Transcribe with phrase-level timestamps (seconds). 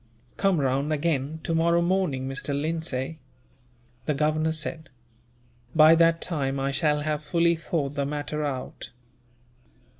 [0.35, 2.59] "Come round again tomorrow morning, Mr.
[2.59, 3.19] Lindsay,"
[4.07, 4.89] the Governor said;
[5.75, 8.89] "by that time I shall have fully thought the matter out."